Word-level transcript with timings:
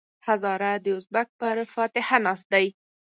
هزاره 0.27 0.71
د 0.83 0.85
ازبک 0.97 1.27
پر 1.39 1.57
فاتحه 1.73 2.17
ناست 2.25 2.45
دی. 2.53 2.67